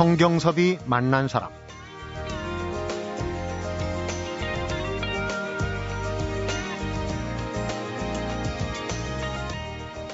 [0.00, 1.50] 성경섭이 만난 사람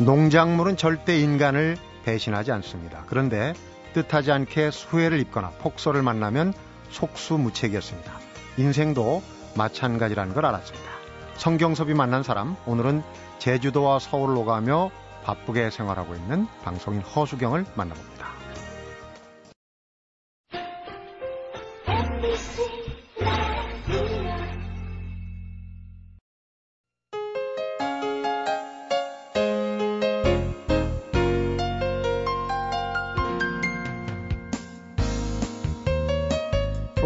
[0.00, 3.04] 농작물은 절대 인간을 배신하지 않습니다.
[3.07, 3.52] 그런데
[3.93, 6.53] 뜻하지 않게 수해를 입거나 폭소를 만나면
[6.90, 8.12] 속수무책이었습니다.
[8.57, 9.22] 인생도
[9.57, 10.90] 마찬가지라는 걸 알았습니다.
[11.36, 13.04] 성경섭이 만난 사람, 오늘은
[13.39, 14.90] 제주도와 서울로 가며
[15.22, 18.15] 바쁘게 생활하고 있는 방송인 허수경을 만나봅니다.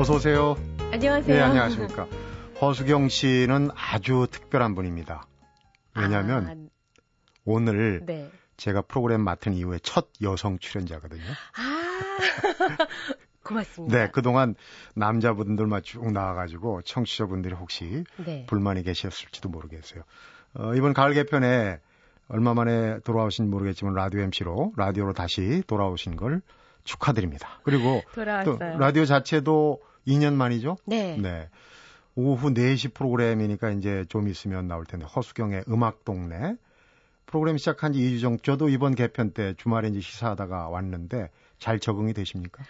[0.00, 0.56] 어서 오세요.
[0.92, 1.36] 안녕하세요.
[1.36, 2.09] 네, 안녕하십니까.
[2.59, 5.26] 허수경 씨는 아주 특별한 분입니다.
[5.95, 6.70] 왜냐하면 아,
[7.45, 8.30] 오늘 네.
[8.57, 11.23] 제가 프로그램 맡은 이후에 첫 여성 출연자거든요.
[11.23, 11.98] 아,
[13.45, 13.95] 고맙습니다.
[13.95, 14.54] 네, 그동안
[14.95, 18.46] 남자분들만 쭉 나와가지고 청취자분들이 혹시 네.
[18.46, 20.04] 불만이 계셨을지도 모르겠어요.
[20.54, 21.79] 어, 이번 가을 개편에
[22.29, 26.40] 얼마 만에 돌아오신 모르겠지만 라디오 MC로 라디오로 다시 돌아오신 걸
[26.85, 27.60] 축하드립니다.
[27.64, 28.79] 그리고 또 돌아왔어요.
[28.79, 30.76] 라디오 자체도 2년 만이죠?
[30.87, 31.16] 네.
[31.16, 31.48] 네.
[32.15, 36.57] 오후 4시 프로그램이니까 이제 좀 있으면 나올 텐데 허수경의 음악 동네
[37.26, 42.12] 프로그램 시작한 지 2주 정도 저도 이번 개편 때 주말에 이제 시사하다가 왔는데 잘 적응이
[42.12, 42.65] 되십니까?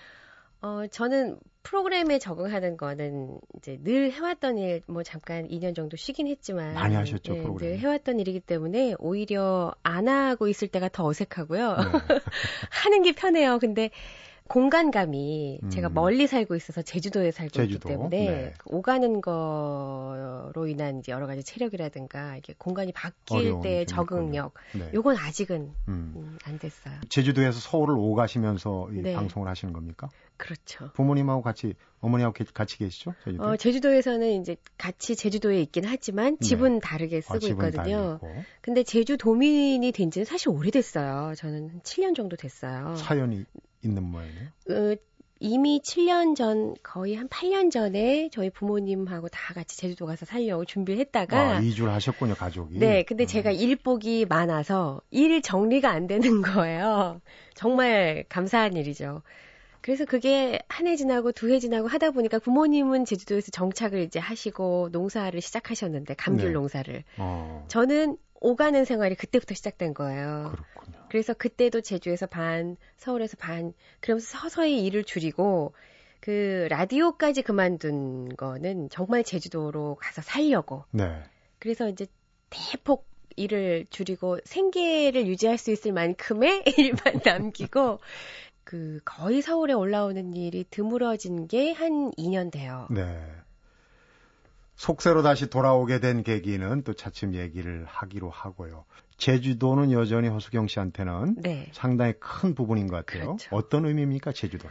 [0.63, 6.75] 어, 저는 프로그램에 적응하는 거는 이제 늘 해왔던 일, 뭐 잠깐 2년 정도 쉬긴 했지만.
[6.75, 7.71] 많이 하셨죠, 네, 프로그램.
[7.71, 11.77] 늘 해왔던 일이기 때문에 오히려 안 하고 있을 때가 더 어색하고요.
[11.77, 11.85] 네.
[12.71, 13.59] 하는 게 편해요.
[13.59, 13.91] 근데
[14.51, 15.71] 공간감이 음.
[15.71, 18.55] 제가 멀리 살고 있어서 제주도에 살고 제주도, 있기 때문에 네.
[18.59, 24.91] 그 오가는 거로 인한 이제 여러 가지 체력이라든가 이게 공간이 바뀔 때좀 적응력 네.
[24.93, 26.13] 요건 아직은 음.
[26.17, 26.95] 음, 안 됐어요.
[27.09, 29.15] 제주도에서 서울을 오가시면서 이 네.
[29.15, 30.09] 방송을 하시는 겁니까?
[30.37, 30.91] 그렇죠.
[30.95, 33.15] 부모님하고 같이 어머니하고 게- 같이 계시죠?
[33.25, 33.45] 제주도.
[33.45, 36.45] 어, 제주도에서는 이제 같이 제주도에 있긴 하지만 네.
[36.49, 38.19] 집은 다르게 쓰고 아, 집은 있거든요.
[38.63, 41.35] 근데 제주 도민이 된 지는 사실 오래됐어요.
[41.37, 42.97] 저는 한 7년 정도 됐어요.
[42.97, 43.45] 사연이
[43.85, 44.49] 있는 모양이네요.
[44.71, 44.97] 어,
[45.43, 51.01] 이미 7년 전, 거의 한 8년 전에 저희 부모님하고 다 같이 제주도 가서 살려고 준비를
[51.01, 52.79] 했다가 아, 이주를 하셨군요, 가족이.
[52.79, 53.27] 네, 근데 음.
[53.27, 57.23] 제가 일복이 많아서 일 정리가 안 되는 거예요.
[57.55, 59.23] 정말 감사한 일이죠.
[59.81, 64.91] 그래서 그게 한 해 지나고 두 해 지나고 하다 보니까 부모님은 제주도에서 정착을 이제 하시고
[64.93, 66.53] 농사를 시작하셨는데 감귤 네.
[66.53, 70.53] 농사를 어, 저는 오가는 생활이 그때부터 시작된 거예요.
[70.53, 70.99] 그렇군요.
[71.11, 75.75] 그래서 그때도 제주에서 반, 서울에서 반, 그러면서 서서히 일을 줄이고,
[76.21, 80.85] 그, 라디오까지 그만둔 거는 정말 제주도로 가서 살려고.
[80.93, 81.21] 네.
[81.59, 82.07] 그래서 이제
[82.49, 87.99] 대폭 일을 줄이고 생계를 유지할 수 있을 만큼의 일만 남기고,
[88.63, 92.87] 그, 거의 서울에 올라오는 일이 드물어진 게 한 2년 돼요.
[92.91, 93.21] 네.
[94.77, 98.85] 속세로 다시 돌아오게 된 계기는 또 차츰 얘기를 하기로 하고요.
[99.21, 101.69] 제주도는 여전히 허수경 씨한테는 네.
[101.73, 103.37] 상당히 큰 부분인 것 같아요.
[103.37, 103.55] 그렇죠.
[103.55, 104.69] 어떤 의미입니까, 제주도?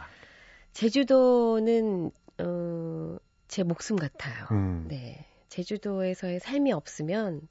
[0.72, 3.16] 제주도는, 어,
[3.48, 4.46] 제 목숨 같아요.
[4.50, 5.24] 음, 네.
[5.48, 7.48] 제주도에서의 삶이 없으면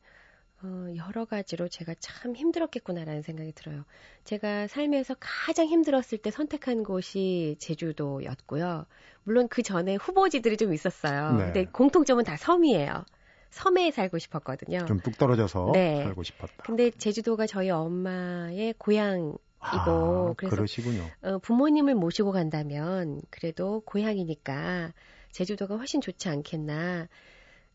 [0.62, 3.86] 어, 여러 가지로 제가 참 힘들었겠구나라는 생각이 들어요.
[4.26, 8.86] 제가 삶에서 가장 힘들었을 때 선택한 곳이 제주도였고요.
[9.24, 11.34] 물론 그 전에 후보지들이 좀 있었어요.
[11.38, 11.44] 네.
[11.46, 13.06] 근데 공통점은 다 섬이에요.
[13.50, 14.86] 섬에 살고 싶었거든요.
[14.86, 16.04] 좀 뚝 떨어져서 네.
[16.04, 16.64] 살고 싶었다.
[16.64, 21.04] 근데 제주도가 저희 엄마의 고향 아, 그래서- 그러시군요.
[21.22, 24.94] 어, 부모님을 모시고 간다면 그래도 고향이니까
[25.32, 27.08] 제주도가 훨씬 좋지 않겠나.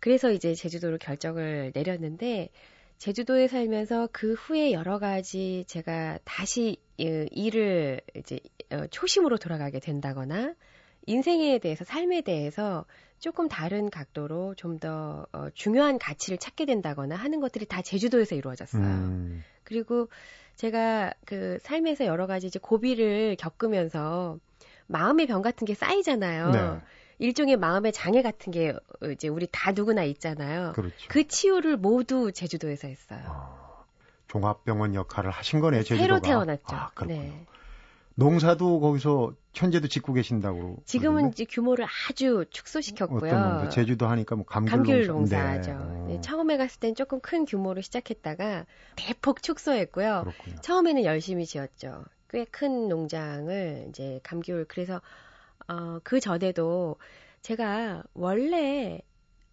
[0.00, 2.48] 그래서 이제 제주도로 결정을 내렸는데
[2.98, 8.38] 제주도에 살면서 그 후에 여러 가지 제가 다시 어, 일을 이제
[8.70, 10.54] 어, 초심으로 돌아가게 된다거나
[11.06, 12.84] 인생에 대해서 삶에 대해서
[13.18, 18.82] 조금 다른 각도로 좀 더 어, 중요한 가치를 찾게 된다거나 하는 것들이 다 제주도에서 이루어졌어요.
[18.82, 20.08] 음, 그리고
[20.56, 24.38] 제가 그 삶에서 여러 가지 이제 고비를 겪으면서
[24.86, 26.50] 마음의 병 같은 게 쌓이잖아요.
[26.50, 26.80] 네,
[27.18, 30.72] 일종의 마음의 장애 같은 게 어, 이제 우리 다 누구나 있잖아요.
[30.74, 30.94] 그렇죠.
[31.08, 33.22] 그 치유를 모두 제주도에서 했어요.
[33.26, 33.84] 아,
[34.28, 36.02] 종합병원 역할을 하신 거네요, 제주도가.
[36.02, 36.76] 새로 태어났죠.
[36.76, 37.20] 아, 그렇군요.
[37.20, 37.46] 네.
[38.16, 40.78] 농사도 거기서 현재도 짓고 계신다고.
[40.84, 41.34] 지금은 그러던데?
[41.34, 43.30] 이제 규모를 아주 축소시켰고요.
[43.32, 43.70] 어떤?
[43.70, 45.42] 제주도 하니까 뭐 감귤, 농사.
[45.54, 45.72] 농사죠.
[45.72, 46.04] 네.
[46.08, 48.66] 네, 어, 처음에 갔을 땐 조금 큰 규모로 시작했다가
[48.96, 50.22] 대폭 축소했고요.
[50.24, 50.56] 그렇군요.
[50.60, 52.04] 처음에는 열심히 지었죠.
[52.30, 55.00] 꽤 큰 농장을 이제 감귤 그래서
[55.68, 56.96] 어, 그 전에도
[57.42, 59.00] 제가 원래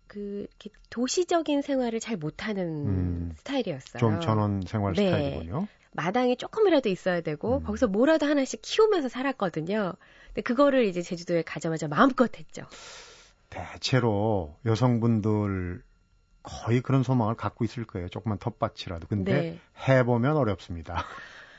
[0.08, 0.48] 그
[0.90, 3.32] 도시적인 생활을 잘 못하는 음.
[3.38, 4.00] 스타일이었어요.
[4.00, 5.06] 좀 전원 생활 네.
[5.06, 5.68] 스타일이군요.
[5.94, 7.64] 마당이 조금이라도 있어야 되고 음.
[7.64, 9.94] 거기서 뭐라도 하나씩 키우면서 살았거든요.
[10.28, 12.64] 근데 그거를 이제 제주도에 가자마자 마음껏 했죠.
[13.50, 15.84] 대체로 여성분들
[16.44, 18.08] 거의 그런 소망을 갖고 있을 거예요.
[18.08, 19.08] 조그만 텃밭이라도.
[19.08, 19.60] 근데 네.
[19.88, 21.06] 해보면 어렵습니다.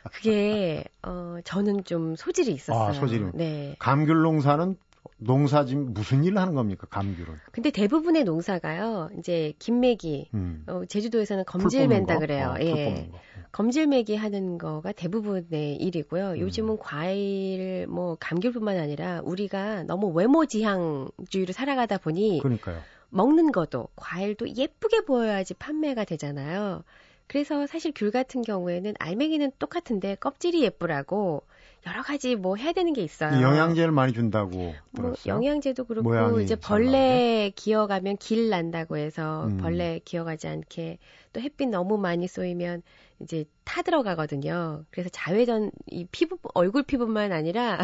[0.12, 2.88] 그게 어 저는 좀 소질이 있었어요.
[2.88, 3.26] 아, 소질이.
[3.34, 3.76] 네.
[3.78, 4.76] 감귤 농사는
[5.18, 6.86] 농사 지금 무슨 일을 하는 겁니까?
[6.90, 7.38] 감귤은.
[7.52, 9.10] 근데 대부분의 농사가요.
[9.18, 10.64] 이제 김매기 음.
[10.66, 12.20] 어, 제주도에서는 풀 검질 뽑는 맨다 거?
[12.20, 12.48] 그래요.
[12.50, 13.10] 어, 풀 예.
[13.52, 16.30] 검질매기 하는 거가 대부분의 일이고요.
[16.30, 16.38] 음.
[16.38, 22.80] 요즘은 과일, 뭐 감귤뿐만 아니라 우리가 너무 외모 지향주의로 살아가다 보니 그러니까요.
[23.10, 26.82] 먹는 것도 과일도 예쁘게 보여야지 판매가 되잖아요.
[27.26, 31.42] 그래서 사실 귤 같은 경우에는 알맹이는 똑같은데 껍질이 예쁘라고
[31.86, 33.38] 여러 가지 뭐 해야 되는 게 있어요.
[33.38, 35.14] 이 영양제를 많이 준다고 뭐.
[35.26, 39.56] 영양제도 그렇고 이제 잘 벌레 기어가면 길 난다고 해서 음.
[39.56, 40.98] 벌레 기어가지 않게
[41.32, 42.82] 또 햇빛 너무 많이 쏘이면
[43.20, 44.84] 이제 타 들어가거든요.
[44.90, 47.80] 그래서 자외선 이 피부 얼굴 피부만 아니라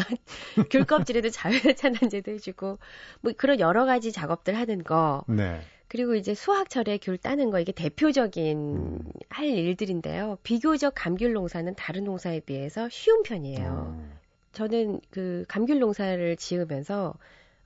[0.69, 2.79] 귤 껍질에도 자외선 차단제도 해주고
[3.21, 5.59] 뭐 그런 여러 가지 작업들 하는 거 네.
[5.89, 8.99] 그리고 이제 수확철에 귤 따는 거 이게 대표적인 음.
[9.27, 10.37] 할 일들인데요.
[10.43, 13.95] 비교적 감귤 농사는 다른 농사에 비해서 쉬운 편이에요.
[13.97, 14.11] 음.
[14.53, 17.15] 저는 그 감귤 농사를 지으면서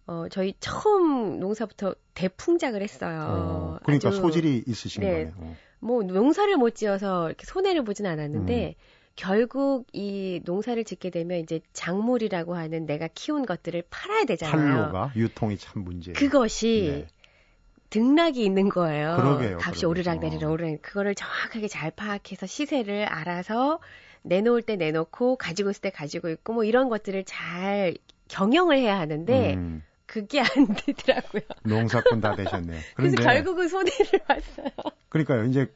[0.07, 3.25] 어 저희 처음 농사부터 대풍작을 했어요.
[3.29, 5.11] 어, 그러니까 아주 소질이 있으신 네.
[5.11, 5.33] 거네요.
[5.37, 5.55] 어.
[5.79, 8.73] 뭐 농사를 못 지어서 이렇게 손해를 보진 않았는데 음.
[9.17, 14.55] 결국 이 농사를 짓게 되면 이제 작물이라고 하는 내가 키운 것들을 팔아야 되잖아요.
[14.55, 16.15] 판로가 유통이 참 문제예요.
[16.15, 17.22] 그것이 네.
[17.93, 19.15] 등락이 있는 거예요.
[19.17, 19.89] 그러게요, 값이 그러게요.
[19.89, 20.53] 오르락 내리락 어.
[20.53, 23.79] 오르락 그거를 정확하게 잘 파악해서 시세를 알아서
[24.23, 27.93] 내놓을 때 내놓고 가지고 있을 때 가지고 있고 뭐 이런 것들을 잘
[28.29, 30.47] 경영을 해야 하는데 음, 그게 안
[30.85, 31.43] 되더라고요.
[31.65, 32.79] 농사꾼 다 되셨네요.
[32.95, 34.69] 그래서 결국은 손해를 봤어요.
[35.09, 35.43] 그러니까요.
[35.43, 35.71] 이제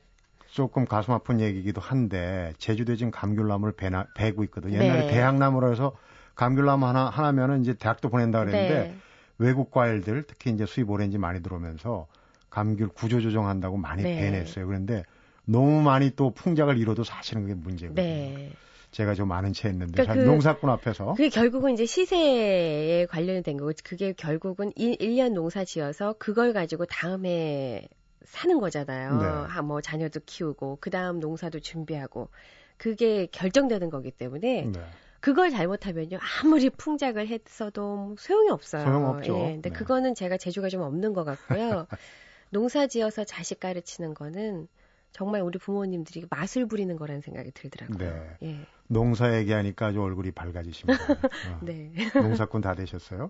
[0.48, 4.80] 조금 가슴 아픈 얘기이기도 한데 제주도에 지금 감귤나무를 베나, 베고 있거든요.
[4.82, 5.08] 옛날에 네.
[5.12, 5.96] 대학나무라 해서
[6.34, 8.98] 감귤나무 하나 하나면은 이제 대학도 보낸다 그랬는데 네.
[9.38, 12.08] 외국 과일들 특히 이제 수입 오렌지 많이 들어오면서
[12.50, 14.16] 감귤 구조 조정한다고 많이 네.
[14.16, 14.66] 베냈어요.
[14.68, 15.04] 그런데
[15.46, 18.04] 너무 많이 또 풍작을 이뤄도 사실은 그게 문제거든요.
[18.04, 18.52] 네.
[18.92, 23.58] 제가 좀 아는 채 했는데 그러니까 잘 그- 농사꾼 앞에서 그게 결국은 이제 시세에 관련된
[23.58, 27.88] 거고 그게 결국은 1, 1년 농사 지어서 그걸 가지고 다음에
[28.24, 29.18] 사는 거잖아요.
[29.18, 29.26] 네.
[29.54, 32.30] 아, 뭐 자녀도 키우고 그 다음 농사도 준비하고
[32.78, 34.80] 그게 결정되는 거기 때문에 네.
[35.28, 38.86] 그걸 잘못하면요 아무리 풍작을 했어도 뭐 소용이 없어요.
[38.86, 39.38] 소용없죠.
[39.40, 39.76] 예, 근데 네.
[39.76, 41.86] 그거는 제가 재주가 좀 없는 것 같고요.
[42.50, 44.70] 농사 지어서 자식 가르치는 거는
[45.12, 47.98] 정말 우리 부모님들이 맛을 부리는 거라는 생각이 들더라고요.
[47.98, 48.38] 네.
[48.44, 48.60] 예.
[48.88, 51.04] 농사 얘기하니까 아주 얼굴이 밝아지십니다.
[51.04, 51.60] 어.
[51.62, 51.92] 네.
[52.16, 53.30] 농사꾼 다 되셨어요?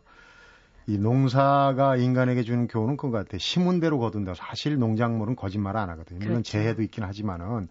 [0.85, 3.39] 이 농사가 인간에게 주는 교훈은 그거 같아요.
[3.39, 4.35] 심은 대로 거둔다.
[4.35, 6.19] 사실 농작물은 거짓말 안 하거든요.
[6.19, 6.51] 물론 그렇죠.
[6.51, 7.69] 재해도 있긴 하지만은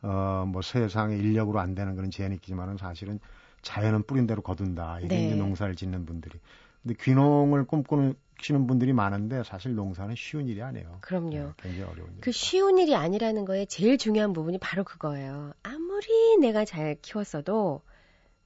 [0.00, 3.20] 어 뭐 세상에 인력으로 안 되는 그런 재해는 있지만은 사실은
[3.62, 5.00] 자연은 뿌린 대로 거둔다.
[5.00, 5.26] 이게 네.
[5.26, 6.38] 이제 농사를 짓는 분들이.
[6.82, 10.98] 근데 귀농을 꿈꾸시는 분들이 많은데 사실 농사는 쉬운 일이 아니에요.
[11.02, 11.30] 그럼요.
[11.30, 12.20] 네, 굉장히 어려운 일.
[12.20, 15.52] 그 쉬운 일이 아니라는 거에 제일 중요한 부분이 바로 그거예요.
[15.62, 17.82] 아무리 내가 잘 키웠어도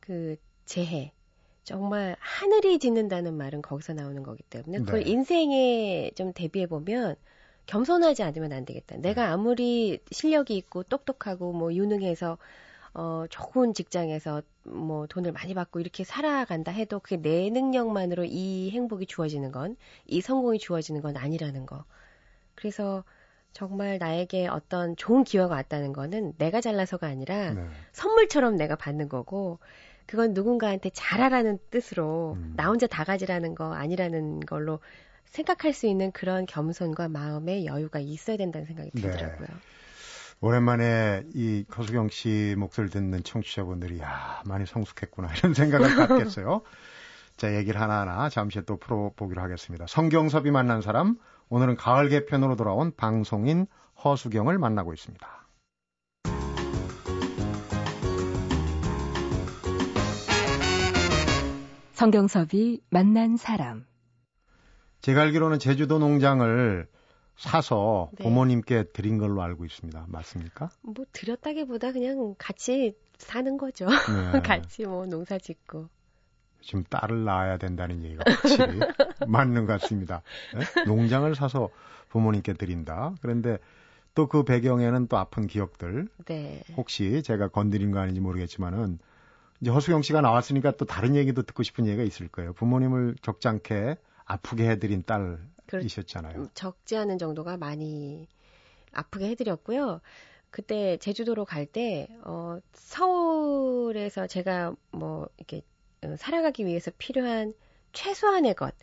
[0.01, 1.13] 그 재해
[1.63, 5.11] 정말 하늘이 짓는다는 말은 거기서 나오는 거기 때문에 그걸 네.
[5.11, 7.17] 인생에 좀 대비해 보면
[7.67, 8.97] 겸손하지 않으면 안 되겠다.
[8.97, 12.37] 내가 아무리 실력이 있고 똑똑하고 뭐 유능해서
[12.94, 19.06] 어 좋은 직장에서 뭐 돈을 많이 받고 이렇게 살아간다 해도 그게 내 능력만으로 이 행복이
[19.06, 21.84] 주어지는 건 이 성공이 주어지는 건 아니라는 거.
[22.55, 23.05] 그래서
[23.53, 27.67] 정말 나에게 어떤 좋은 기회가 왔다는 거는 내가 잘나서가 아니라 네.
[27.93, 29.58] 선물처럼 내가 받는 거고
[30.06, 32.55] 그건 누군가한테 잘하라는 뜻으로 음.
[32.56, 34.81] 나 혼자 다 가지라는 거 아니라는 걸로
[35.27, 39.03] 생각할 수 있는 그런 겸손과 마음의 여유가 있어야 된다는 생각이 네.
[39.03, 39.46] 들더라고요.
[40.44, 46.60] 오랜만에 이 거수경 씨 목소리를 듣는 청취자분들이 야 많이 성숙했구나 이런 생각을 갖겠어요.
[47.39, 49.86] 자 얘기를 하나하나 잠시 또 풀어보기로 하겠습니다.
[49.89, 51.17] 성경섭이 만난 사람
[51.48, 53.67] 오늘은 가을 개편으로 돌아온 방송인
[54.05, 55.27] 허수경을 만나고 있습니다.
[61.94, 63.86] 성경섭이 만난 사람.
[65.01, 66.86] 제가 알기로는 제주도 농장을
[67.36, 68.24] 사서 네.
[68.24, 70.06] 부모님께 드린 걸로 알고 있습니다.
[70.08, 70.70] 맞습니까?
[70.82, 73.86] 뭐 드렸다기보다 그냥 같이 사는 거죠.
[73.86, 74.41] 네.
[74.43, 75.88] 같이 뭐 농사 짓고.
[76.62, 78.81] 지금 딸을 낳아야 된다는 얘기가 확실히
[79.29, 80.22] 맞는 것 같습니다.
[80.56, 80.84] 예?
[80.84, 81.69] 농장을 사서
[82.08, 83.14] 부모님께 드린다.
[83.20, 83.58] 그런데
[84.14, 86.62] 또 그 배경에는 또 아픈 기억들 네.
[86.76, 88.98] 혹시 제가 건드린 거 아닌지 모르겠지만은
[89.60, 92.53] 이제 허수경 씨가 나왔으니까 또 다른 얘기도 듣고 싶은 얘기가 있을 거예요.
[92.53, 95.38] 부모님을 적지 않게 아프게 해드린 딸
[95.73, 96.39] 이셨잖아요.
[96.39, 98.29] 음, 적지 않은 정도가 많이
[98.93, 100.01] 아프게 해드렸고요.
[100.51, 105.63] 그때 제주도로 갈 때, 어, 서울에서 제가 뭐, 이렇게
[106.05, 107.55] 어, 살아가기 위해서 필요한
[107.93, 108.75] 최소한의 것.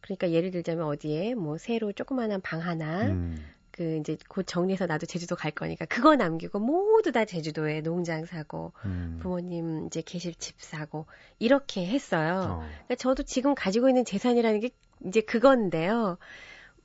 [0.00, 3.44] 그러니까 예를 들자면 어디에 뭐 새로 조그마한 방 하나, 음.
[3.78, 8.72] 그 이제 곧 정리해서 나도 제주도 갈 거니까 그거 남기고 모두 다 제주도에 농장 사고
[8.84, 9.20] 음.
[9.22, 11.06] 부모님 이제 계실 집 사고
[11.38, 12.40] 이렇게 했어요.
[12.40, 12.58] 어.
[12.58, 14.70] 그러니까 저도 지금 가지고 있는 재산이라는 게
[15.06, 16.18] 이제 그건데요.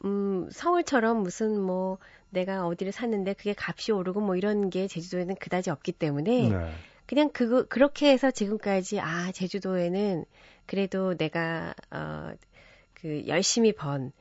[0.06, 1.98] 음, 서울처럼 무슨 뭐
[2.30, 6.74] 내가 어디를 샀는데 그게 값이 오르고 뭐 이런 게 제주도에는 그다지 없기 때문에 네.
[7.06, 10.26] 그냥 그거 그렇게 해서 지금까지 아 제주도에는
[10.66, 14.12] 그래도 내가 어그 열심히 번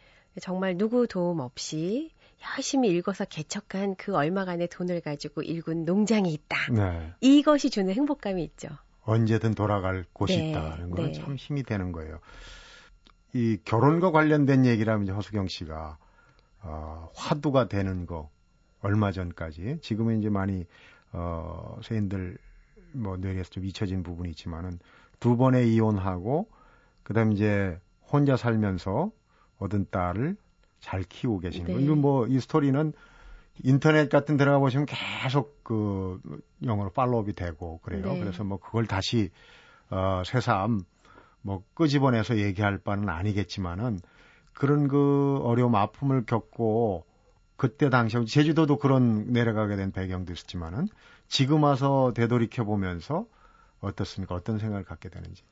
[0.40, 2.10] 정말 누구 도움 없이
[2.56, 6.72] 열심히 읽어서 개척한 그 얼마간의 돈을 가지고 일군 농장이 있다.
[6.72, 7.12] 네.
[7.20, 8.68] 이것이 주는 행복감이 있죠.
[9.04, 11.12] 언제든 돌아갈 곳이 네, 있다는 건 네.
[11.12, 12.20] 참 힘이 되는 거예요.
[13.34, 15.98] 이 결혼과 관련된 얘기라면 이제 허수경 씨가
[16.62, 18.30] 어, 화두가 되는 거
[18.80, 20.64] 얼마 전까지 지금은 이제 많이
[21.12, 22.36] 어, 세인들
[22.92, 24.78] 뭐 뇌리에서 좀 잊혀진 부분이 있지만은
[25.18, 26.48] 두 번에 이혼하고
[27.02, 27.78] 그다음 이제
[28.10, 29.10] 혼자 살면서
[29.58, 30.36] 얻은 딸을
[30.80, 31.72] 잘 키우고 계시는 네.
[31.74, 31.80] 거.
[31.80, 32.92] 이거 뭐이 스토리는
[33.62, 36.20] 인터넷 같은 데 들어가 보시면 계속 그
[36.64, 38.12] 영어로 팔로업이 되고 그래요.
[38.12, 38.20] 네.
[38.20, 39.30] 그래서 뭐 그걸 다시
[39.90, 40.84] 어 새삼
[41.42, 44.00] 뭐 끄집어내서 얘기할 바는 아니겠지만은
[44.54, 47.04] 그런 그 어려움 아픔을 겪고
[47.56, 50.88] 그때 당시에 제주도도 그런 내려가게 된 배경도 있었지만은
[51.28, 53.26] 지금 와서 되돌이켜 보면서
[53.80, 54.34] 어떻습니까?
[54.34, 55.42] 어떤 생각을 갖게 되는지.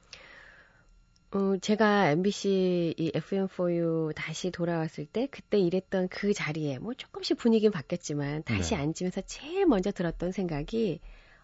[1.32, 7.70] 어, 제가 MBC 이 FM4U 다시 돌아왔을 때 그때 일했던 그 자리에 뭐 조금씩 분위기는
[7.70, 8.80] 바뀌었지만 다시 네.
[8.80, 11.00] 앉으면서 제일 먼저 들었던 생각이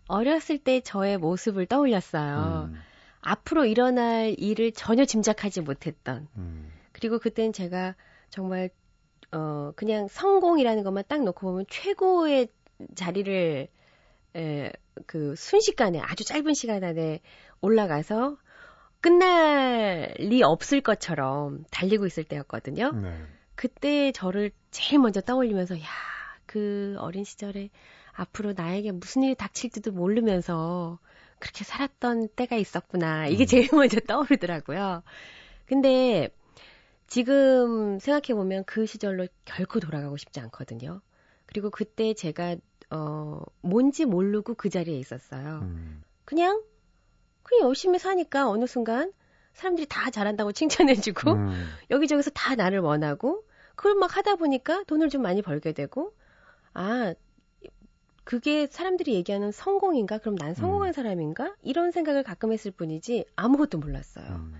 [0.08, 2.70] 어렸을 때 저의 모습을 떠올렸어요.
[2.72, 2.78] 음,
[3.26, 7.96] 앞으로 일어날 일을 전혀 짐작하지 못했던 음, 그리고 그땐 제가
[8.30, 8.70] 정말
[9.32, 12.48] 어 그냥 성공이라는 것만 딱 놓고 보면 최고의
[12.94, 13.68] 자리를
[14.36, 14.72] 에,
[15.06, 17.20] 그 순식간에 아주 짧은 시간 안에
[17.60, 18.36] 올라가서
[19.00, 22.92] 끝날 리 없을 것처럼 달리고 있을 때였거든요.
[22.92, 23.16] 네.
[23.56, 25.86] 그때 저를 제일 먼저 떠올리면서 야,
[26.44, 27.70] 그 어린 시절에
[28.12, 30.98] 앞으로 나에게 무슨 일이 닥칠지도 모르면서
[31.38, 33.26] 그렇게 살았던 때가 있었구나.
[33.26, 33.46] 이게 음.
[33.46, 35.02] 제일 먼저 떠오르더라고요.
[35.66, 36.30] 근데
[37.06, 41.00] 지금 생각해보면 그 시절로 결코 돌아가고 싶지 않거든요.
[41.46, 42.56] 그리고 그때 제가,
[42.90, 45.60] 어, 뭔지 모르고 그 자리에 있었어요.
[45.62, 46.62] 음, 그냥,
[47.42, 49.12] 그냥 열심히 사니까 어느 순간
[49.52, 53.44] 사람들이 다 잘한다고 칭찬해주고, 음, 여기저기서 다 나를 원하고
[53.76, 56.12] 그걸 막 하다 보니까 돈을 좀 많이 벌게 되고
[56.72, 57.14] 아
[58.26, 60.18] 그게 사람들이 얘기하는 성공인가?
[60.18, 61.54] 그럼 난 성공한 사람인가?
[61.62, 64.26] 이런 생각을 가끔 했을 뿐이지 아무것도 몰랐어요.
[64.26, 64.56] 음,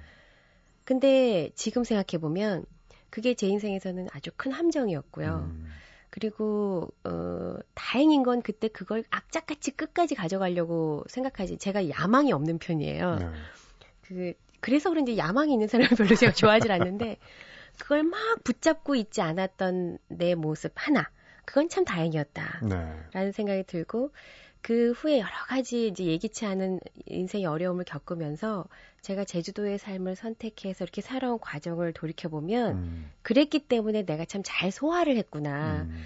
[0.85, 2.64] 근데 지금 생각해 보면
[3.11, 5.50] 그게 제 인생에서는 아주 큰 함정이었고요.
[5.50, 5.66] 음,
[6.11, 13.16] 그리고 어 다행인 건 그때 그걸 악착같이 끝까지 가져가려고 생각하지 제가 야망이 없는 편이에요.
[13.16, 13.26] 네.
[14.02, 17.16] 그 그래서 그런지 야망이 있는 사람을 별로 제가 좋아하지 않는데
[17.80, 21.11] 그걸 막 붙잡고 있지 않았던 내 모습 하나
[21.46, 22.60] 그건 참 다행이었다
[23.12, 23.32] 라는 네.
[23.32, 24.12] 생각이 들고
[24.60, 28.66] 그 후에 여러 가지 이제 예기치 않은 인생의 어려움을 겪으면서
[29.00, 34.72] 제가 제주도의 삶을 선택해서 이렇게 살아온 과정을 돌이켜 보면 음, 그랬기 때문에 내가 참 잘
[34.72, 35.82] 소화를 했구나.
[35.82, 36.04] 음,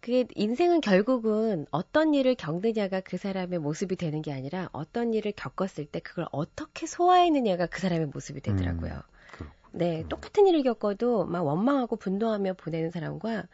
[0.00, 5.86] 그게 인생은 결국은 어떤 일을 겪느냐가 그 사람의 모습이 되는 게 아니라 어떤 일을 겪었을
[5.86, 9.00] 때 그걸 어떻게 소화했느냐가 그 사람의 모습이 되더라고요.
[9.30, 9.61] 그렇군요.
[9.72, 13.44] 네, 똑같은 일을 겪어도 막 원망하고 분노하며 보내는 사람과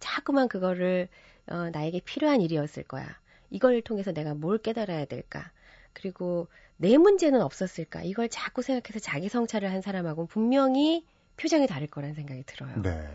[0.00, 1.08] 자꾸만 그거를
[1.48, 3.06] 어, 나에게 필요한 일이었을 거야.
[3.50, 5.50] 이걸 통해서 내가 뭘 깨달아야 될까?
[5.92, 8.02] 그리고 내 문제는 없었을까?
[8.02, 11.04] 이걸 자꾸 생각해서 자기 성찰을 한 사람하고는 분명히
[11.36, 12.82] 표정이 다를 거라는 생각이 들어요.
[12.82, 13.06] 네.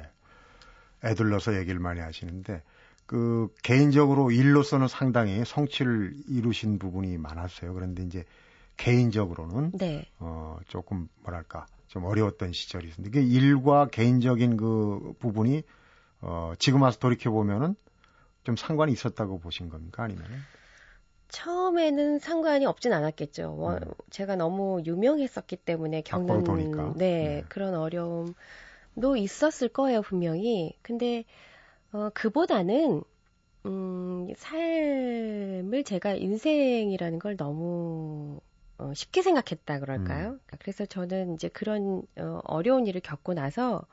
[1.03, 2.61] 애들러서 얘기를 많이 하시는데
[3.05, 7.73] 그 개인적으로 일로서는 상당히 성취를 이루신 부분이 많았어요.
[7.73, 8.23] 그런데 이제
[8.77, 10.05] 개인적으로는 네.
[10.19, 15.63] 어 조금 뭐랄까 좀 어려웠던 시절이 있었는데 그 일과 개인적인 그 부분이
[16.21, 17.75] 어 지금 와서 돌이켜 보면은
[18.43, 20.47] 좀 상관이 있었다고 보신 겁니까 아니면
[21.29, 23.55] 처음에는 상관이 없진 않았겠죠.
[23.57, 23.91] 워- 음.
[24.09, 26.93] 제가 너무 유명했었기 때문에 겪는.
[26.97, 27.45] 네, 네.
[27.49, 28.35] 그런 어려움도
[29.17, 30.77] 있었을 거예요 분명히.
[30.81, 31.25] 근데
[31.93, 33.03] 어, 그보다는
[33.65, 38.39] 음, 삶을 제가 인생이라는 걸 너무
[38.81, 40.31] 어, 쉽게 생각했다 그럴까요?
[40.31, 40.39] 음.
[40.59, 43.85] 그래서 저는 이제 그런 어, 어려운 일을 겪고 나서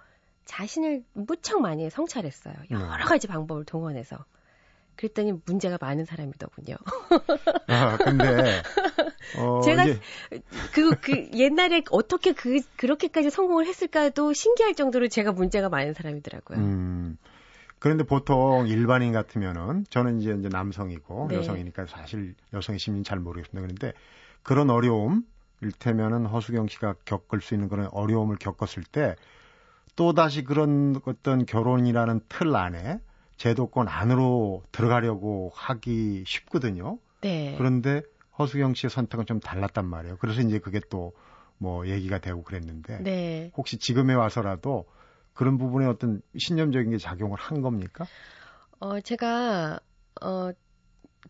[0.47, 2.55] 자신을 무척 많이 성찰했어요.
[2.71, 3.05] 여러 네.
[3.05, 4.25] 가지 방법을 동원해서.
[4.97, 6.75] 그랬더니 문제가 많은 사람이더군요.
[7.69, 8.27] 아 근데
[9.39, 10.01] 어 제가 이제
[10.73, 16.59] 그, 그, 옛날에 어떻게 그, 그렇게까지 성공을 했을까도 신기할 정도로 제가 문제가 많은 사람이더라고요.
[16.59, 17.19] 음
[17.79, 21.37] 그런데 보통 일반인 같으면은 저는 이제, 이제 남성이고 네.
[21.37, 23.61] 여성이니까 사실 여성의 심리는 잘 모르겠습니다.
[23.61, 23.97] 그런데
[24.49, 25.25] 그런 어려움
[25.61, 29.17] 일테면은 허수경 씨가 겪을 수 있는 그런 어려움을 겪었을 때
[29.97, 33.01] 또다시 그런 어떤 결혼이라는 틀 안에
[33.37, 36.99] 제도권 안으로 들어가려고 하기 쉽거든요.
[37.21, 37.55] 네.
[37.59, 38.03] 그런데
[38.39, 40.17] 허수경 씨의 선택은 좀 달랐단 말이에요.
[40.19, 41.13] 그래서 이제 그게 또
[41.59, 43.53] 뭐 얘기가 되고 그랬는데 네.
[43.57, 44.87] 혹시 지금에 와서라도
[45.35, 48.07] 그런 부분에 어떤 신념적인 게 작용을 한 겁니까?
[48.81, 49.81] 어, 제가,
[50.23, 50.51] 어,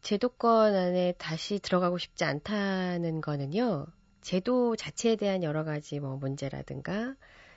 [0.03, 3.87] 제도권 안에 다시 들어가고 싶지 않다는 거는요,
[4.21, 7.15] 제도 자체에 대한 여러 가지 뭐 문제라든가,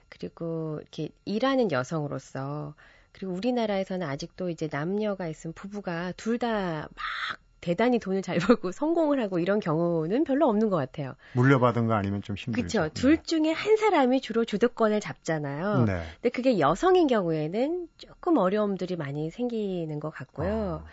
[0.10, 2.74] 그리고 이렇게 일하는 여성으로서,
[3.12, 9.22] 그리고 우리나라에서는 아직도 이제 남녀가 있으면 부부가 둘 다 막 대단히 돈을 잘 벌고 성공을
[9.22, 11.14] 하고 이런 경우는 별로 없는 것 같아요.
[11.34, 12.80] 물려받은 거 아니면 좀 힘들죠.
[12.80, 12.94] 그렇죠.
[12.96, 15.84] 둘 중에 한 사람이 주로 주도권을 잡잖아요.
[15.86, 16.02] 네.
[16.16, 20.84] 근데 그게 여성인 경우에는 조금 어려움들이 많이 생기는 것 같고요.
[20.84, 20.90] 아,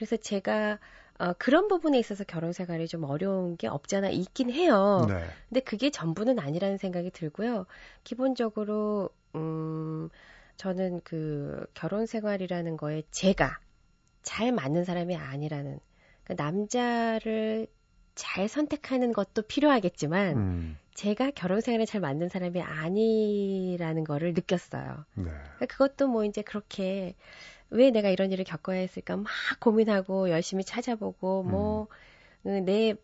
[0.00, 0.78] 그래서 제가
[1.18, 5.04] 어, 그런 부분에 있어서 결혼 생활이 좀 어려운 게 없잖아 있긴 해요.
[5.06, 5.26] 네.
[5.50, 7.66] 근데 그게 전부는 아니라는 생각이 들고요.
[8.02, 10.08] 기본적으로 음
[10.56, 13.60] 저는 그 결혼 생활이라는 거에 제가
[14.22, 15.80] 잘 맞는 사람이 아니라는
[16.24, 17.66] 그 남자를
[18.14, 25.04] 잘 선택하는 것도 필요하겠지만 음, 제가 결혼 생활에 잘 맞는 사람이 아니라는 거를 느꼈어요.
[25.16, 25.24] 네.
[25.24, 27.14] 그러니까 그것도 뭐 이제 그렇게
[27.70, 29.26] 왜 내가 이런 일을 겪어야 했을까 막
[29.60, 31.44] 고민하고 열심히 찾아보고
[32.44, 32.94] 뭐내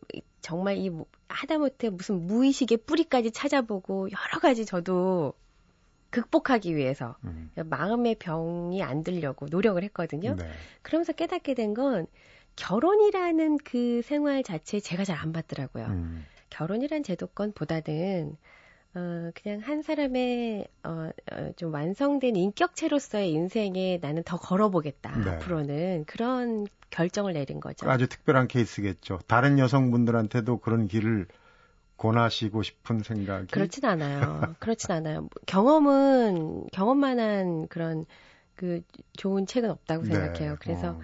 [0.40, 0.90] 정말 이
[1.28, 5.34] 하다못해 무슨 무의식의 뿌리까지 찾아보고 여러 가지 저도
[6.10, 10.34] 극복하기 위해서 음, 마음의 병이 안 들려고 노력을 했거든요.
[10.36, 10.48] 네.
[10.82, 12.06] 그러면서 깨닫게 된 건
[12.56, 15.84] 결혼이라는 그 생활 자체에 제가 잘 안 맞더라고요.
[15.86, 18.36] 음, 결혼이란 제도권보다는
[18.96, 25.18] 어, 그냥 한 사람의 어, 어, 좀 완성된 인격체로서의 인생에 나는 더 걸어보겠다.
[25.18, 25.30] 네.
[25.32, 27.90] 앞으로는 그런 결정을 내린 거죠.
[27.90, 29.18] 아주 특별한 케이스겠죠.
[29.26, 31.26] 다른 여성분들한테도 그런 길을
[31.98, 34.54] 권하시고 싶은 생각이 그렇진 않아요.
[34.60, 35.20] 그렇진 않아요.
[35.20, 38.06] 뭐 경험은 경험만한 그런
[38.54, 38.80] 그
[39.18, 40.56] 좋은 책은 없다고 네, 생각해요.
[40.58, 40.98] 그래서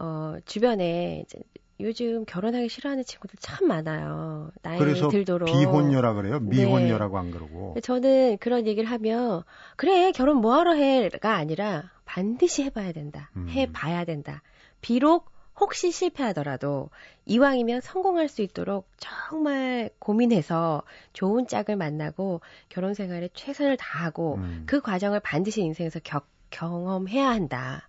[0.00, 1.38] 어, 어, 주변에 이제
[1.80, 4.50] 요즘 결혼하기 싫어하는 친구들 참 많아요.
[4.62, 5.46] 나이 그래서 들도록.
[5.46, 6.40] 비혼녀라 그래요.
[6.40, 6.48] 네.
[6.48, 7.76] 미혼녀라고 안 그러고.
[7.82, 9.44] 저는 그런 얘기를 하면
[9.76, 13.30] 그래 결혼 뭐하러 해가 아니라 반드시 해봐야 된다.
[13.36, 13.48] 음.
[13.48, 14.42] 해봐야 된다.
[14.80, 16.90] 비록 혹시 실패하더라도
[17.26, 24.64] 이왕이면 성공할 수 있도록 정말 고민해서 좋은 짝을 만나고 결혼 생활에 최선을 다하고 음.
[24.66, 27.88] 그 과정을 반드시 인생에서 겪, 경험해야 한다.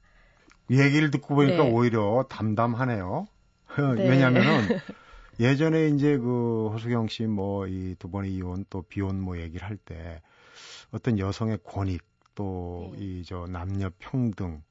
[0.71, 1.71] 얘기를 듣고 보니까 네.
[1.71, 3.27] 오히려 담담하네요.
[3.95, 4.09] 네.
[4.09, 4.67] 왜냐면은
[5.39, 9.77] 예전에 이제 그 허수경 씨 뭐 이 두 번의 이혼 또 비혼 뭐 얘기를 할
[9.77, 10.21] 때
[10.91, 12.01] 어떤 여성의 권익
[12.35, 13.19] 또 네.
[13.21, 14.61] 이저 남녀 평등,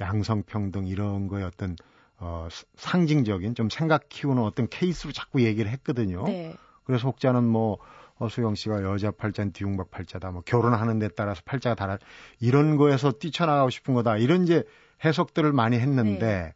[0.00, 1.76] 양성 평등 이런 거에 어떤
[2.18, 6.24] 어 스- 상징적인 좀 생각 키우는 어떤 케이스로 자꾸 얘기를 했거든요.
[6.24, 6.54] 네.
[6.84, 7.78] 그래서 혹자는 뭐
[8.20, 10.30] 허수영 씨가 여자 팔자는 뒤웅박 팔자다.
[10.32, 11.98] 뭐 결혼하는 데 따라서 팔자가 달라.
[12.40, 14.18] 이런 거에서 뛰쳐나가고 싶은 거다.
[14.18, 14.64] 이런 이제
[15.04, 16.52] 해석들을 많이 했는데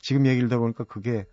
[0.00, 1.24] 지금 얘기를 들어보니까 그게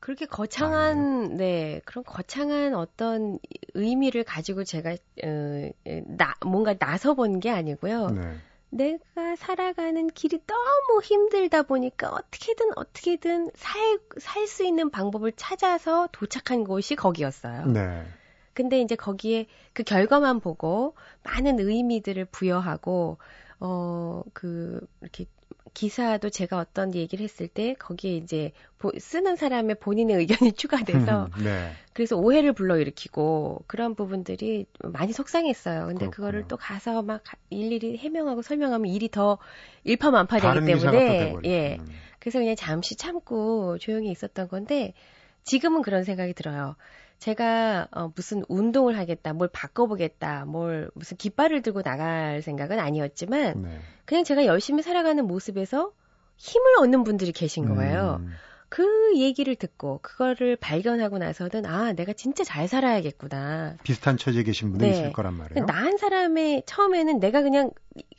[0.00, 3.38] 그렇게 거창한 네 그런 거창한 어떤
[3.74, 4.92] 의미를 가지고 제가
[5.24, 5.70] 어,
[6.06, 8.10] 나 뭔가 나서 본 게 아니고요.
[8.10, 8.36] 네.
[8.70, 16.64] 내가 살아가는 길이 너무 힘들다 보니까 어떻게든 어떻게든 살 살 수 있는 방법을 찾아서 도착한
[16.64, 17.66] 곳이 거기였어요.
[17.66, 18.04] 네.
[18.54, 23.18] 근데 이제 거기에 그 결과만 보고 많은 의미들을 부여하고
[23.60, 25.26] 어그 이렇게
[25.74, 31.72] 기사도 제가 어떤 얘기를 했을 때 거기에 이제 보- 쓰는 사람의 본인의 의견이 추가돼서 네.
[31.92, 35.86] 그래서 오해를 불러일으키고 그런 부분들이 많이 속상했어요.
[35.86, 36.10] 근데 그렇군요.
[36.10, 39.38] 그거를 또 가서 막 일일이 해명하고 설명하면 일이 더
[39.84, 40.54] 일파만파되기 또
[41.24, 41.48] 때문에.
[41.48, 41.76] 예.
[41.80, 41.86] 음.
[42.18, 44.94] 그래서 그냥 잠시 참고 조용히 있었던 건데
[45.44, 46.76] 지금은 그런 생각이 들어요.
[47.18, 53.78] 제가 어, 무슨 운동을 하겠다, 뭘 바꿔보겠다, 뭘 무슨 깃발을 들고 나갈 생각은 아니었지만 네.
[54.04, 55.92] 그냥 제가 열심히 살아가는 모습에서
[56.36, 58.18] 힘을 얻는 분들이 계신 거예요.
[58.20, 58.30] 음.
[58.70, 63.76] 그 얘기를 듣고 그거를 발견하고 나서는 아 내가 진짜 잘 살아야겠구나.
[63.82, 64.98] 비슷한 처지에 계신 분들이 네.
[64.98, 65.64] 있을 거란 말이에요.
[65.66, 67.70] 나 한 사람의 처음에는 내가 그냥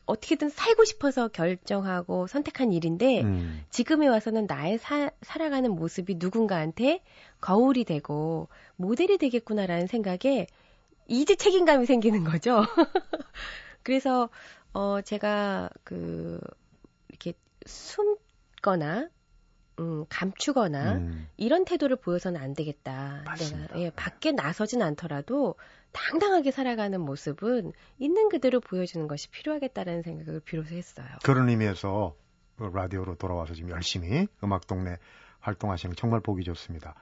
[0.08, 3.64] 어떻게든 살고 싶어서 결정하고 선택한 일인데 음.
[3.70, 7.04] 지금에 와서는 나의 사- 살아가는 모습이 누군가한테
[7.42, 10.48] 거울이 되고 모델이 되겠구나라는 생각에
[11.08, 12.64] 이제 책임감이 생기는 거죠.
[13.84, 14.30] 그래서
[14.74, 16.40] 어 제가 그
[17.10, 17.34] 이렇게
[17.66, 19.10] 숨거나
[19.80, 21.28] 음 감추거나 음.
[21.38, 23.24] 이런 태도를 보여서는 안 되겠다.
[23.26, 23.68] 맞습니다.
[23.74, 25.56] 내가 예, 밖에 나서진 않더라도
[25.92, 31.08] 당당하게 살아가는 모습은 있는 그대로 보여주는 것이 필요하겠다라는 생각을 비로소 했어요.
[31.24, 32.14] 그런 의미에서
[32.58, 34.98] 그 라디오로 돌아와서 지금 열심히 음악 동네
[35.40, 36.94] 활동하시는 거 정말 보기 좋습니다.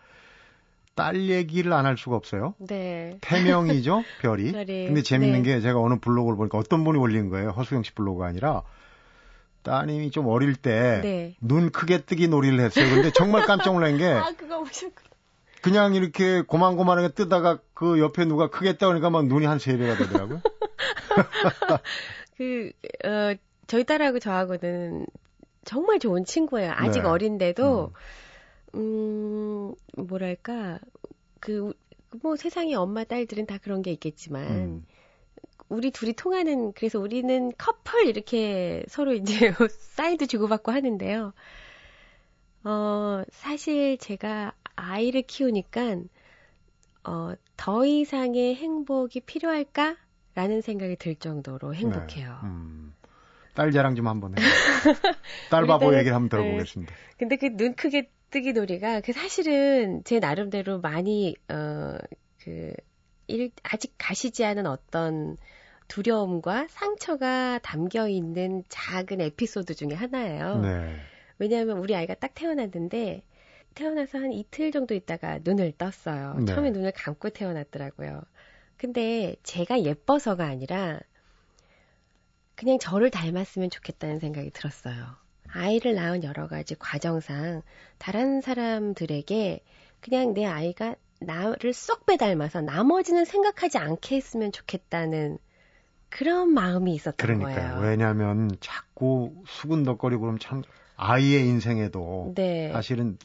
[0.95, 2.55] 딸 얘기를 안 할 수가 없어요.
[2.59, 3.17] 네.
[3.21, 4.51] 태명이죠, 별이.
[4.53, 4.85] 별이.
[4.85, 5.55] 근데 재밌는 네.
[5.55, 7.49] 게 제가 어느 블로그를 보니까 어떤 분이 올린 거예요.
[7.51, 8.63] 허수경 씨 블로그가 아니라
[9.67, 11.69] 따님이 좀 어릴 때눈 네.
[11.71, 12.89] 크게 뜨기 놀이를 했어요.
[12.89, 15.07] 근데 정말 깜짝 놀란 게 아, 그거 보셨구나.
[15.61, 20.41] 그냥 이렇게 고만고만하게 뜨다가 그 옆에 누가 크게 떠오니까 막 눈이 한 세 배가 되더라고요.
[22.37, 22.71] 그,
[23.05, 23.33] 어,
[23.65, 25.05] 저희 딸하고 저하고는
[25.65, 26.71] 정말 좋은 친구예요.
[26.75, 27.07] 아직 네.
[27.07, 27.91] 어린데도,
[28.75, 30.79] 음, 뭐랄까,
[31.39, 31.73] 그,
[32.21, 34.85] 뭐 세상에 엄마 딸들은 다 그런 게 있겠지만, 음.
[35.69, 41.33] 우리 둘이 통하는, 그래서 우리는 커플 이렇게 서로 이제 사인도 주고받고 하는데요.
[42.63, 45.97] 어, 사실 제가 아이를 키우니까,
[47.05, 49.95] 어, 더 이상의 행복이 필요할까?
[50.35, 52.29] 라는 생각이 들 정도로 행복해요.
[52.43, 52.47] 네.
[52.47, 52.93] 음.
[53.55, 54.45] 딸 자랑 좀 한번 해요.
[55.49, 56.43] 딸 바보 딸- 얘기를 한번 네.
[56.45, 56.93] 들어보겠습니다.
[57.17, 62.73] 근데 그 눈 크게 뜨기 놀이가 그 사실은 제 나름대로 많이 어그
[63.63, 65.37] 아직 가시지 않은 어떤
[65.87, 70.59] 두려움과 상처가 담겨 있는 작은 에피소드 중에 하나예요.
[70.61, 70.95] 네.
[71.39, 73.23] 왜냐하면 우리 아이가 딱 태어났는데
[73.75, 76.35] 태어나서 한 이틀 정도 있다가 눈을 떴어요.
[76.39, 76.45] 네.
[76.45, 78.23] 처음에 눈을 감고 태어났더라고요.
[78.77, 80.99] 근데 제가 예뻐서가 아니라
[82.55, 85.15] 그냥 저를 닮았으면 좋겠다는 생각이 들었어요.
[85.49, 87.61] 아이를 낳은 여러 가지 과정상
[87.97, 89.63] 다른 사람들에게
[90.01, 95.37] 그냥 내 아이가 나를 쏙 빼닮아서 나머지는 생각하지 않게 했으면 좋겠다는
[96.09, 97.75] 그런 마음이 있었던 그러니까요.
[97.75, 97.89] 거예요.
[97.89, 100.63] 왜냐하면 자꾸 수군덕거리고 그러면 참
[100.95, 102.71] 아이의 인생에도 네.
[102.71, 103.17] 사실은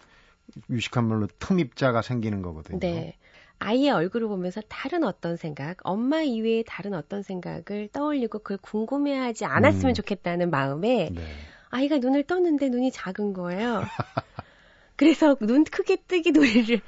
[0.71, 2.79] 유식한 말로 틈입자가 생기는 거거든요.
[2.81, 3.17] 네.
[3.59, 9.91] 아이의 얼굴을 보면서 다른 어떤 생각, 엄마 이외에 다른 어떤 생각을 떠올리고 그걸 궁금해하지 않았으면
[9.91, 9.95] 음.
[9.95, 11.23] 좋겠다는 마음에 네.
[11.71, 13.83] 아이가 눈을 떴는데 눈이 작은 거예요.
[14.97, 16.81] 그래서 눈 크게 뜨기 놀이를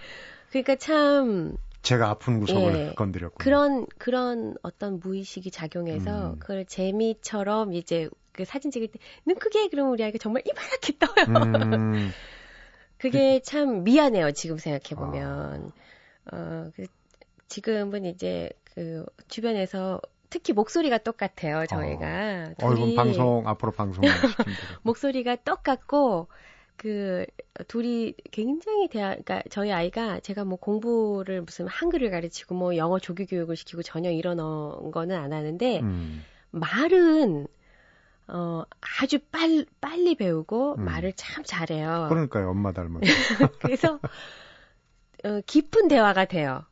[0.50, 2.94] 그러니까 참 제가 아픈 구석을 예.
[2.94, 3.38] 건드렸군요.
[3.44, 6.38] 그런 그런 어떤 무의식이 작용해서 음.
[6.40, 11.62] 그걸 재미처럼 이제 그 사진 찍을 때 눈 크게 그러면 우리 아이가 정말 이만하게 떠요.
[11.62, 12.10] 음,
[12.98, 14.32] 그게 참 미안해요.
[14.32, 15.70] 지금 생각해 보면.
[16.32, 16.86] 어, 그
[17.48, 21.66] 지금은 이제 그 주변에서 특히 목소리가 똑같아요.
[21.66, 24.02] 저희가 어, 이건 방송 앞으로 방송
[24.82, 26.28] 목소리가 똑같고
[26.76, 27.24] 그
[27.68, 33.26] 둘이 굉장히 대화 그러니까 저희 아이가 제가 뭐 공부를 무슨 한글을 가르치고 뭐 영어 조기
[33.26, 37.46] 교육을 시키고 전혀 이런 어, 거는 안 하는데 음, 말은
[38.26, 38.62] 어
[39.00, 40.84] 아주 빨 빨리 배우고 음.
[40.84, 42.06] 말을 참 잘해요.
[42.08, 42.50] 그러니까요.
[42.50, 43.00] 엄마 닮은.
[43.60, 44.00] 그래서
[45.24, 46.64] 어, 깊은 대화가 돼요.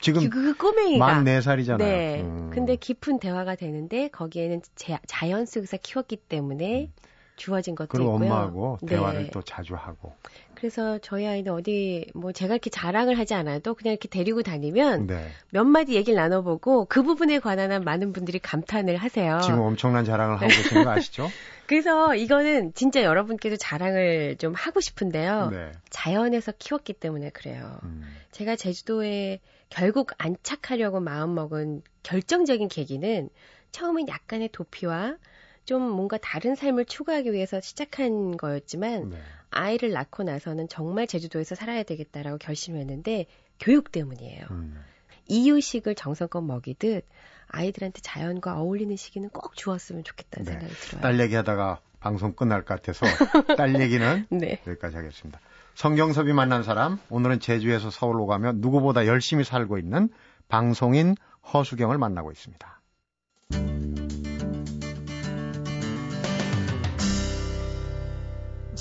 [0.00, 1.06] 지금 그 꼬맹이가.
[1.06, 1.78] 만 4살이잖아요.
[1.78, 2.20] 네.
[2.22, 2.50] 음.
[2.52, 6.90] 근데 깊은 대화가 되는데 거기에는 자, 자연 속에서 키웠기 때문에
[7.36, 8.30] 주어진 것도 그리고 있고요.
[8.30, 8.96] 엄마하고 네.
[8.96, 10.14] 대화를 또 자주 하고.
[10.54, 15.28] 그래서 저희 아이는 어디 뭐 제가 이렇게 자랑을 하지 않아도 그냥 이렇게 데리고 다니면 네.
[15.50, 19.40] 몇 마디 얘기를 나눠보고 그 부분에 관한 한 많은 분들이 감탄을 하세요.
[19.42, 21.28] 지금 엄청난 자랑을 하고 계시는 거 아시죠?
[21.66, 25.50] 그래서 이거는 진짜 여러분께도 자랑을 좀 하고 싶은데요.
[25.50, 25.72] 네.
[25.90, 27.78] 자연에서 키웠기 때문에 그래요.
[27.82, 33.28] 음, 제가 제주도에 결국 안착하려고 마음먹은 결정적인 계기는
[33.72, 35.16] 처음엔 약간의 도피와
[35.64, 39.18] 좀 뭔가 다른 삶을 추구하기 위해서 시작한 거였지만 네.
[39.50, 43.26] 아이를 낳고 나서는 정말 제주도에서 살아야 되겠다라고 결심했는데
[43.60, 44.46] 교육 때문이에요.
[44.50, 44.82] 음.
[45.26, 47.06] 이유식을 정성껏 먹이듯
[47.48, 50.52] 아이들한테 자연과 어울리는 시기는 꼭 주었으면 좋겠다는 네.
[50.52, 51.02] 생각이 들어요.
[51.02, 53.06] 딸 얘기하다가 방송 끝날 것 같아서
[53.56, 54.60] 딸 얘기는 네.
[54.66, 55.40] 여기까지 하겠습니다.
[55.74, 60.08] 성경섭이 만난 사람, 오늘은 제주에서 서울로 가면 누구보다 열심히 살고 있는
[60.48, 61.16] 방송인
[61.52, 62.80] 허수경을 만나고 있습니다.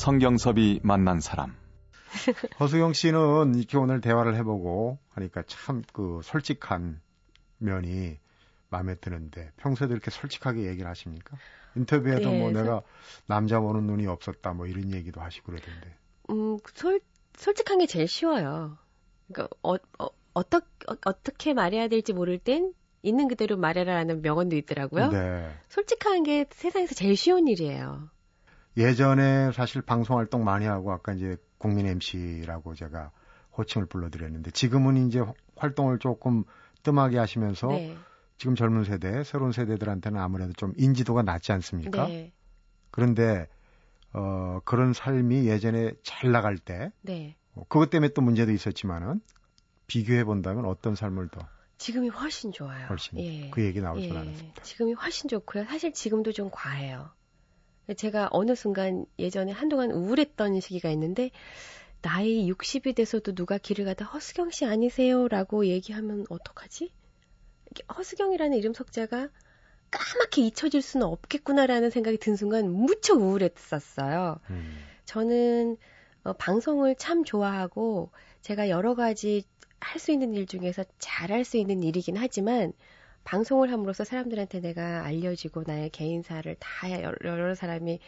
[0.07, 1.55] 성경섭이 만난 사람.
[2.59, 6.99] 허수경 씨는 이렇게 오늘 대화를 해보고 하니까 참 그 솔직한
[7.59, 8.19] 면이
[8.69, 11.37] 마음에 드는데 평소에도 이렇게 솔직하게 얘기를 하십니까?
[11.77, 12.81] 인터뷰에도 네, 뭐 소- 내가
[13.27, 15.95] 남자 보는 눈이 없었다 뭐 이런 얘기도 하시고 그러던데.
[16.31, 16.99] 음, 솔,
[17.37, 18.77] 솔직한 게 제일 쉬워요.
[19.31, 25.11] 그러니까 어, 어, 어떠, 어, 어떻게 말해야 될지 모를 땐 있는 그대로 말해라라는 명언도 있더라고요.
[25.11, 25.49] 네.
[25.69, 28.09] 솔직한 게 세상에서 제일 쉬운 일이에요.
[28.77, 33.11] 예전에 사실 방송 활동 많이 하고 아까 이제 국민 MC라고 제가
[33.57, 35.23] 호칭을 불러드렸는데 지금은 이제
[35.55, 36.43] 활동을 조금
[36.83, 37.95] 뜸하게 하시면서 네.
[38.37, 42.07] 지금 젊은 세대, 새로운 세대들한테는 아무래도 좀 인지도가 낮지 않습니까?
[42.07, 42.33] 네.
[42.91, 43.47] 그런데
[44.11, 47.37] 어 그런 삶이 예전에 잘 나갈 때 네.
[47.53, 49.21] 어, 그것 때문에 또 문제도 있었지만은
[49.87, 52.87] 비교해 본다면 어떤 삶을 더 지금이 훨씬 좋아요.
[52.87, 53.49] 훨씬 예.
[53.49, 54.17] 그 얘기 나올 줄 예.
[54.17, 54.61] 알았습니다.
[54.61, 55.65] 지금이 훨씬 좋고요.
[55.65, 57.09] 사실 지금도 좀 과해요.
[57.97, 61.31] 제가 어느 순간 예전에 한동안 우울했던 시기가 있는데
[62.01, 65.27] 나이 60이 돼서도 누가 길을 가다 허수경 씨 아니세요?
[65.27, 66.91] 라고 얘기하면 어떡하지?
[67.97, 69.29] 허수경이라는 이름 석자가
[69.89, 74.39] 까맣게 잊혀질 수는 없겠구나라는 생각이 든 순간 무척 우울했었어요.
[74.49, 74.77] 음.
[75.05, 75.77] 저는
[76.23, 79.43] 어, 방송을 참 좋아하고 제가 여러 가지
[79.79, 82.73] 할 수 있는 일 중에서 잘할 수 있는 일이긴 하지만
[83.23, 87.99] 방송을 함으로써 사람들한테 내가 알려지고 나의 개인사를 다 여러, 사람이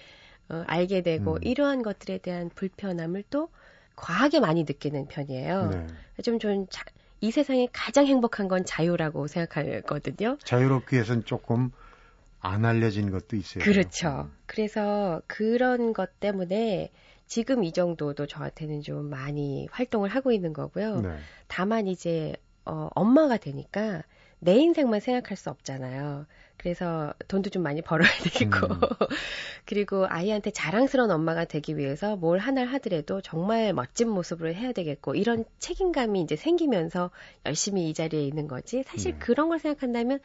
[0.50, 1.44] 어, 알게 되고 음.
[1.44, 3.50] 이러한 것들에 대한 불편함을 또
[3.96, 5.70] 과하게 많이 느끼는 편이에요.
[5.70, 5.88] 네.
[6.22, 6.84] 좀, 좀 자,
[7.22, 10.38] 이 세상에 가장 행복한 건 자유라고 생각하거든요.
[10.44, 11.72] 자유롭기 위해서는 조금
[12.40, 13.64] 안 알려진 것도 있어요.
[13.64, 14.30] 그렇죠.
[14.46, 16.92] 그래서 그런 것 때문에
[17.26, 21.02] 지금 이 정도도 저한테는 좀 많이 활동을 하고 있는 거고요.
[21.02, 21.18] 네.
[21.48, 24.04] 다만 이제 어, 엄마가 되니까
[24.40, 26.26] 내 인생만 생각할 수 없잖아요.
[26.58, 28.80] 그래서 돈도 좀 많이 벌어야 되겠고, 음.
[29.66, 35.46] 그리고 아이한테 자랑스러운 엄마가 되기 위해서 뭘 하나를 하더라도 정말 멋진 모습으로 해야 되겠고, 이런
[35.60, 37.12] 책임감이 이제 생기면서
[37.46, 38.84] 열심히 이 자리에 있는 거지.
[38.84, 39.20] 사실 네.
[39.20, 40.20] 그런 걸 생각한다면,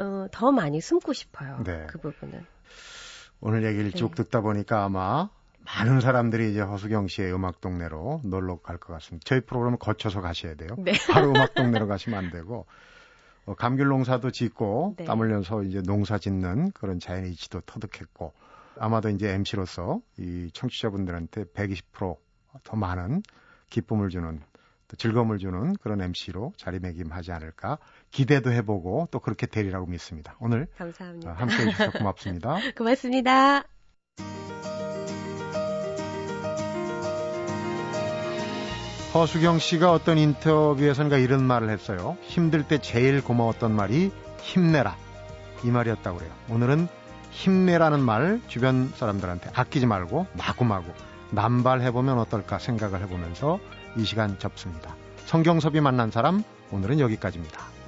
[0.00, 1.62] 어, 더 많이 숨고 싶어요.
[1.64, 1.86] 네.
[1.88, 2.44] 그 부분은.
[3.40, 4.24] 오늘 얘기를 쭉 네.
[4.24, 5.30] 듣다 보니까 아마
[5.64, 9.24] 많은 사람들이 이제 허수경 씨의 음악 동네로 놀러 갈 것 같습니다.
[9.26, 10.70] 저희 프로그램을 거쳐서 가셔야 돼요.
[10.78, 10.92] 네.
[11.10, 12.66] 바로 음악 동네로 가시면 안 되고
[13.50, 15.04] 어, 감귤 농사도 짓고 네.
[15.04, 18.32] 땀 흘려서 이제 농사 짓는 그런 자연의 이치도 터득했고
[18.78, 23.22] 아마도 이제 MC로서 이 청취자분들한테 120%더 많은
[23.68, 24.40] 기쁨을 주는
[24.86, 27.78] 또 즐거움을 주는 그런 MC로 자리매김하지 않을까
[28.12, 30.36] 기대도 해보고 또 그렇게 되리라고 믿습니다.
[30.38, 31.32] 오늘 감사합니다.
[31.32, 32.56] 어, 함께 해 주셔서 고맙습니다.
[32.78, 33.64] 고맙습니다.
[39.12, 42.16] 허수경 씨가 어떤 인터뷰에선가 이런 말을 했어요.
[42.22, 44.96] 힘들 때 제일 고마웠던 말이 힘내라.
[45.64, 46.32] 이 말이었다고 그래요.
[46.48, 46.86] 오늘은
[47.32, 50.92] 힘내라는 말 주변 사람들한테 아끼지 말고 마구마구
[51.30, 53.58] 남발해보면 어떨까 생각을 해보면서
[53.96, 54.94] 이 시간 접습니다.
[55.26, 57.79] 성경섭이 만난 사람 오늘은 여기까지입니다.